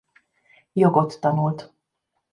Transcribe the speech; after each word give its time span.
Jogot 0.73 1.19
tanult. 1.21 1.67